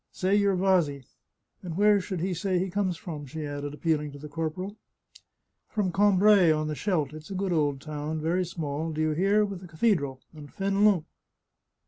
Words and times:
Say 0.11 0.35
you're 0.35 0.55
Vasi— 0.57 1.05
and 1.61 1.77
where 1.77 2.01
should 2.01 2.21
he 2.21 2.33
say 2.33 2.57
he 2.57 2.71
comes 2.71 2.97
from?" 2.97 3.23
she 3.27 3.45
added, 3.45 3.75
appealing 3.75 4.11
to 4.13 4.17
the 4.17 4.27
corporal." 4.27 4.75
From 5.75 5.91
Cambray, 5.91 6.51
on 6.51 6.67
the 6.67 6.73
Scheldt— 6.75 7.13
it's 7.13 7.29
a 7.29 7.35
good 7.35 7.53
old 7.53 7.79
town, 7.79 8.19
very 8.19 8.43
small, 8.43 8.91
do 8.91 8.99
you 8.99 9.11
hear? 9.11 9.45
with 9.45 9.61
a 9.61 9.67
cathedral— 9.67 10.19
and 10.35 10.51
Fenelon." 10.51 11.05